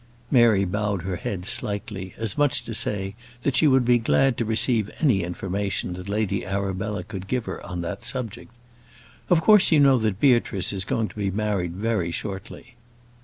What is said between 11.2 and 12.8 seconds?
married very shortly."